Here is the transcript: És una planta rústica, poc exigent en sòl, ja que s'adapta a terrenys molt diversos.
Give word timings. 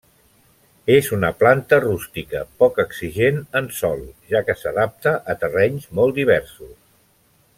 És 0.93 1.09
una 1.17 1.29
planta 1.41 1.77
rústica, 1.83 2.41
poc 2.63 2.79
exigent 2.85 3.37
en 3.61 3.69
sòl, 3.81 4.03
ja 4.33 4.43
que 4.49 4.57
s'adapta 4.63 5.15
a 5.35 5.39
terrenys 5.45 5.89
molt 6.01 6.19
diversos. 6.23 6.75